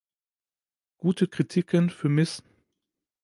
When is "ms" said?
2.07-2.41